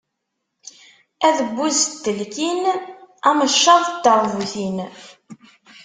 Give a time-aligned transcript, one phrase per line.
[1.27, 2.61] Adebbuz n telkin,
[3.29, 4.77] ameccaḥ n teṛbutin.